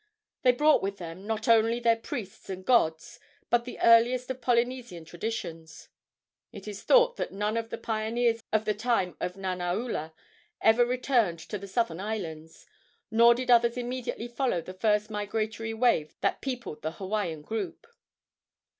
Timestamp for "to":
11.41-11.59